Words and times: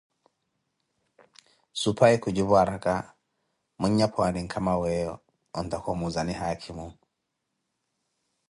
Suphayi 1.79 2.17
kujipu 2.23 2.53
araka, 2.61 2.93
mwinya 3.79 4.07
pwaani 4.13 4.39
nkama 4.45 4.73
weeyo 4.81 5.13
ontaka 5.57 5.87
omuuza 5.93 6.21
nini 6.23 6.39
haakhimo? 6.39 6.87